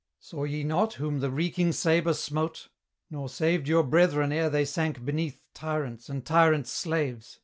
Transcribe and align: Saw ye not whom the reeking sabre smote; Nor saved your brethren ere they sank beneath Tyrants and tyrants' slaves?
Saw 0.19 0.45
ye 0.45 0.63
not 0.63 0.95
whom 0.95 1.19
the 1.19 1.29
reeking 1.29 1.71
sabre 1.71 2.15
smote; 2.15 2.69
Nor 3.11 3.29
saved 3.29 3.67
your 3.67 3.83
brethren 3.83 4.31
ere 4.31 4.49
they 4.49 4.65
sank 4.65 5.05
beneath 5.05 5.43
Tyrants 5.53 6.09
and 6.09 6.25
tyrants' 6.25 6.71
slaves? 6.71 7.37